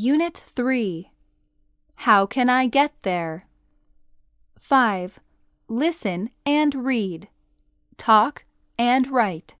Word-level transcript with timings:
Unit 0.00 0.36
3 0.36 1.10
How 2.06 2.24
can 2.24 2.48
I 2.48 2.68
get 2.68 2.92
there? 3.02 3.48
5. 4.56 5.18
Listen 5.66 6.30
and 6.46 6.84
read. 6.86 7.26
Talk 7.96 8.44
and 8.78 9.10
write. 9.10 9.56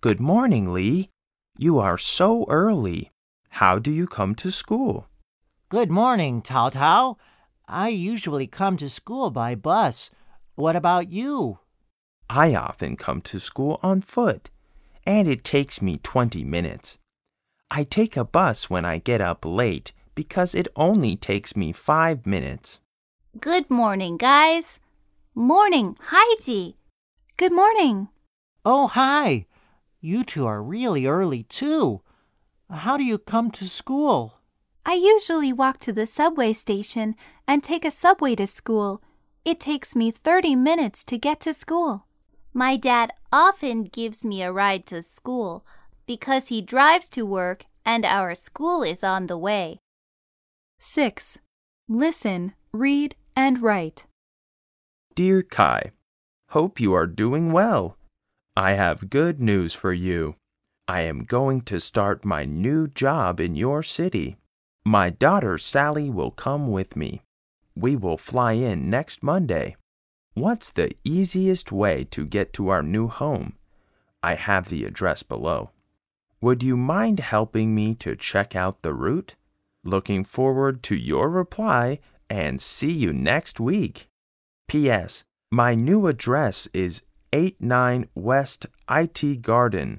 Good 0.00 0.18
morning, 0.18 0.72
Lee. 0.72 1.10
You 1.56 1.78
are 1.78 1.96
so 1.96 2.46
early. 2.48 3.12
How 3.50 3.78
do 3.78 3.92
you 3.92 4.08
come 4.08 4.34
to 4.34 4.50
school? 4.50 5.06
Good 5.68 5.88
morning, 5.88 6.42
Tao 6.42 6.70
Tao. 6.70 7.16
I 7.68 7.90
usually 7.90 8.48
come 8.48 8.76
to 8.78 8.90
school 8.90 9.30
by 9.30 9.54
bus. 9.54 10.10
What 10.56 10.74
about 10.74 11.12
you? 11.12 11.60
I 12.28 12.56
often 12.56 12.96
come 12.96 13.20
to 13.30 13.38
school 13.38 13.78
on 13.84 14.00
foot, 14.00 14.50
and 15.04 15.28
it 15.28 15.44
takes 15.44 15.80
me 15.80 16.00
20 16.02 16.42
minutes. 16.42 16.98
I 17.70 17.84
take 17.84 18.16
a 18.16 18.24
bus 18.24 18.70
when 18.70 18.84
I 18.84 18.98
get 18.98 19.20
up 19.20 19.44
late 19.44 19.92
because 20.14 20.54
it 20.54 20.68
only 20.76 21.16
takes 21.16 21.56
me 21.56 21.72
five 21.72 22.24
minutes. 22.24 22.80
Good 23.40 23.68
morning, 23.70 24.16
guys. 24.16 24.78
Morning, 25.34 25.96
Heidi. 26.00 26.76
Good 27.36 27.52
morning. 27.52 28.08
Oh, 28.64 28.86
hi. 28.86 29.46
You 30.00 30.22
two 30.22 30.46
are 30.46 30.62
really 30.62 31.06
early, 31.06 31.42
too. 31.42 32.02
How 32.70 32.96
do 32.96 33.04
you 33.04 33.18
come 33.18 33.50
to 33.52 33.68
school? 33.68 34.38
I 34.84 34.94
usually 34.94 35.52
walk 35.52 35.78
to 35.80 35.92
the 35.92 36.06
subway 36.06 36.52
station 36.52 37.16
and 37.46 37.62
take 37.62 37.84
a 37.84 37.90
subway 37.90 38.36
to 38.36 38.46
school. 38.46 39.02
It 39.44 39.60
takes 39.60 39.96
me 39.96 40.10
30 40.10 40.56
minutes 40.56 41.04
to 41.04 41.18
get 41.18 41.40
to 41.40 41.52
school. 41.52 42.06
My 42.54 42.76
dad 42.76 43.12
often 43.32 43.84
gives 43.84 44.24
me 44.24 44.42
a 44.42 44.52
ride 44.52 44.86
to 44.86 45.02
school 45.02 45.66
because 46.06 46.48
he 46.48 46.62
drives 46.62 47.08
to 47.10 47.26
work 47.26 47.66
and 47.84 48.04
our 48.04 48.34
school 48.34 48.82
is 48.82 49.04
on 49.04 49.26
the 49.26 49.38
way. 49.38 49.78
6. 50.78 51.38
Listen, 51.88 52.52
read, 52.72 53.14
and 53.34 53.62
write. 53.62 54.06
Dear 55.14 55.42
Kai, 55.42 55.92
hope 56.50 56.80
you 56.80 56.92
are 56.92 57.06
doing 57.06 57.52
well. 57.52 57.96
I 58.56 58.72
have 58.72 59.10
good 59.10 59.40
news 59.40 59.74
for 59.74 59.92
you. 59.92 60.36
I 60.88 61.02
am 61.02 61.24
going 61.24 61.62
to 61.62 61.80
start 61.80 62.24
my 62.24 62.44
new 62.44 62.86
job 62.86 63.40
in 63.40 63.56
your 63.56 63.82
city. 63.82 64.36
My 64.84 65.10
daughter 65.10 65.58
Sally 65.58 66.08
will 66.10 66.30
come 66.30 66.70
with 66.70 66.96
me. 66.96 67.22
We 67.74 67.96
will 67.96 68.16
fly 68.16 68.52
in 68.52 68.88
next 68.88 69.22
Monday. 69.22 69.76
What's 70.34 70.70
the 70.70 70.92
easiest 71.02 71.72
way 71.72 72.04
to 72.10 72.24
get 72.24 72.52
to 72.54 72.68
our 72.68 72.82
new 72.82 73.08
home? 73.08 73.54
I 74.22 74.34
have 74.34 74.68
the 74.68 74.84
address 74.84 75.22
below. 75.22 75.70
Would 76.46 76.62
you 76.62 76.76
mind 76.76 77.18
helping 77.18 77.74
me 77.74 77.96
to 77.96 78.14
check 78.14 78.54
out 78.54 78.82
the 78.82 78.94
route? 78.94 79.34
Looking 79.82 80.22
forward 80.22 80.80
to 80.84 80.94
your 80.94 81.28
reply 81.28 81.98
and 82.30 82.60
see 82.60 82.92
you 82.92 83.12
next 83.12 83.58
week. 83.58 84.08
P.S. 84.68 85.24
My 85.50 85.74
new 85.74 86.06
address 86.06 86.68
is 86.72 87.02
89 87.32 88.08
West 88.14 88.66
IT 88.88 89.42
Garden, 89.42 89.98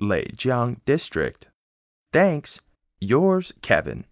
Leijiang 0.00 0.80
District. 0.86 1.48
Thanks. 2.10 2.62
Yours, 2.98 3.52
Kevin. 3.60 4.06